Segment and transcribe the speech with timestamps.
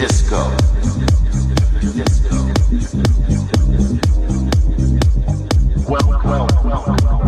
[0.00, 0.36] disco.
[5.86, 6.30] Welcome.
[6.30, 7.19] well, well.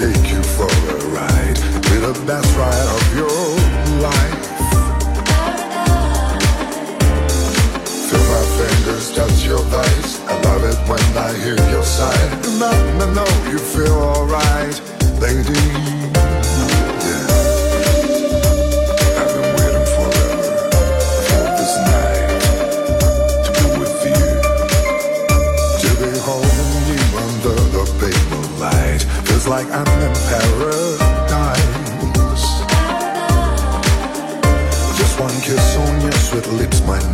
[0.00, 1.58] take you for a ride
[1.92, 3.40] in the best ride of your
[4.00, 4.46] life.
[8.08, 10.12] Feel my fingers touch your thighs.
[10.26, 12.28] I love it when I hear your sigh.
[12.32, 14.80] And me know you feel alright,
[15.20, 15.59] lady.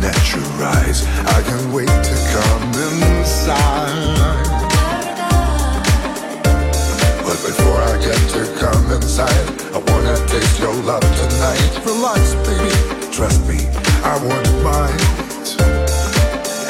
[0.07, 1.03] at your eyes.
[1.35, 4.47] I can't wait to come inside.
[7.25, 11.71] But before I get to come inside, I wanna taste your love tonight.
[11.83, 12.71] Relax, baby,
[13.11, 13.59] trust me,
[14.03, 15.01] I won't mind.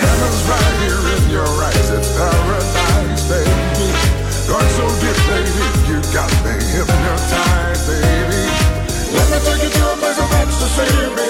[0.01, 3.87] Heaven's right here in your eyes, it's paradise, baby.
[4.49, 8.43] Going so deep, baby, you got me hypnotized, baby.
[9.13, 11.26] Let me take you to a place of ecstasy, baby.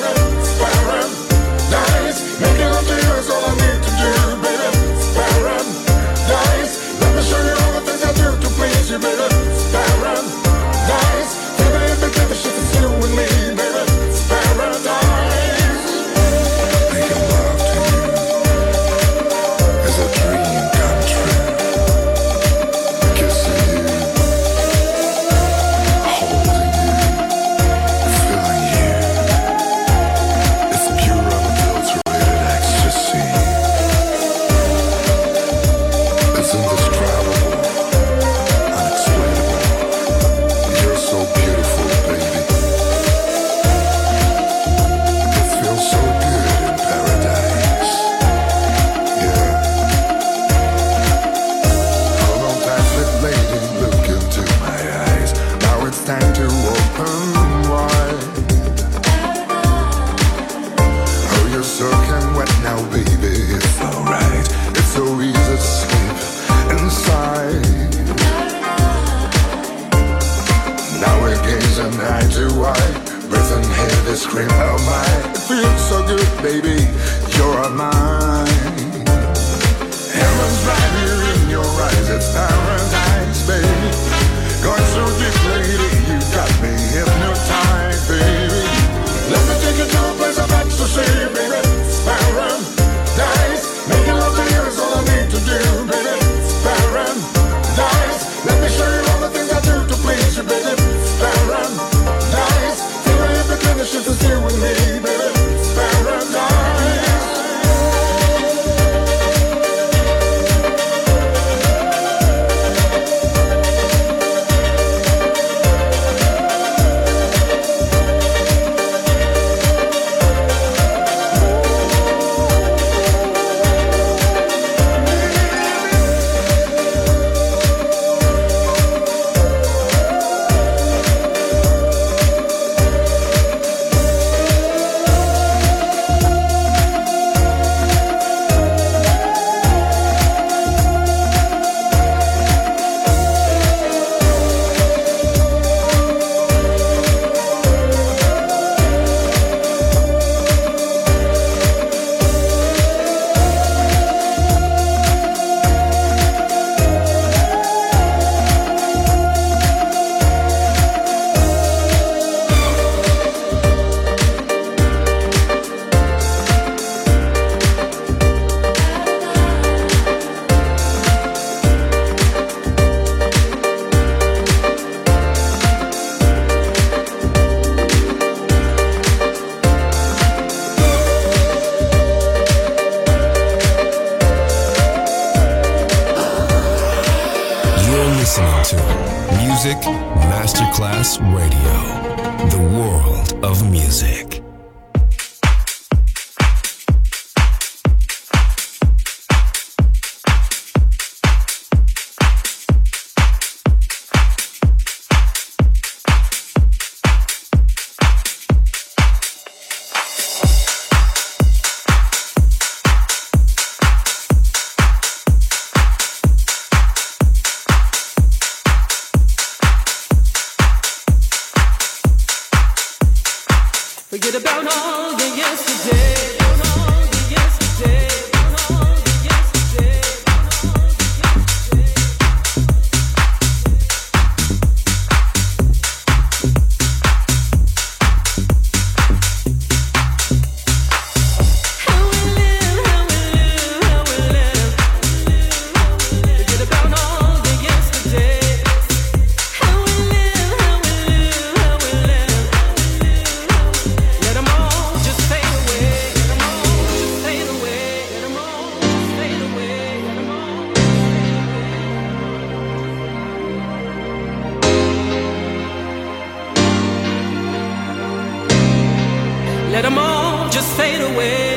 [269.78, 271.57] let them all just fade away.